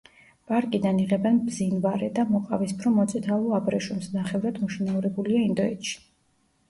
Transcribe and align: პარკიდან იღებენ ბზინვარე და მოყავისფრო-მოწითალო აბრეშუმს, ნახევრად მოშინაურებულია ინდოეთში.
პარკიდან 0.51 1.01
იღებენ 1.01 1.35
ბზინვარე 1.49 2.09
და 2.17 2.25
მოყავისფრო-მოწითალო 2.31 3.53
აბრეშუმს, 3.61 4.09
ნახევრად 4.17 4.59
მოშინაურებულია 4.67 5.45
ინდოეთში. 5.51 5.99